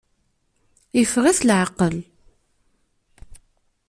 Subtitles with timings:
[0.97, 1.95] Yeffeɣ-it leεqel.